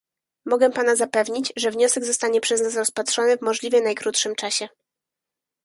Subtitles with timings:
[0.45, 4.67] Mogę pana zapewnić, że wniosek zostanie przez nas rozpatrzony w możliwie najkrótszym czasie